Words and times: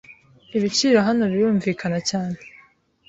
Ibiciro 0.57 0.97
hano 1.07 1.23
birumvikana 1.31 1.99
cyane. 2.09 2.37